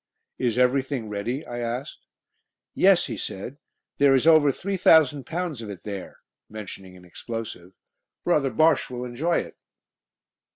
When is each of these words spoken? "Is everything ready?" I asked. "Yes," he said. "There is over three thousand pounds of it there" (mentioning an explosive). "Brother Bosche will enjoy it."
"Is 0.39 0.57
everything 0.57 1.09
ready?" 1.09 1.45
I 1.45 1.59
asked. 1.59 2.07
"Yes," 2.73 3.05
he 3.05 3.17
said. 3.17 3.59
"There 3.99 4.15
is 4.15 4.25
over 4.25 4.51
three 4.51 4.75
thousand 4.75 5.27
pounds 5.27 5.61
of 5.61 5.69
it 5.69 5.83
there" 5.83 6.17
(mentioning 6.49 6.97
an 6.97 7.05
explosive). 7.05 7.73
"Brother 8.23 8.49
Bosche 8.49 8.89
will 8.89 9.05
enjoy 9.05 9.37
it." 9.41 9.57